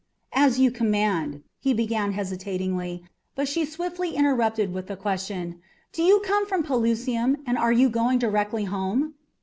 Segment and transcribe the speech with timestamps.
[0.33, 3.03] "As you command," he began hesitatingly;
[3.35, 5.61] but she swiftly interrupted with the question,
[5.93, 9.13] "Do you come from Pelusium, and are you going directly home?"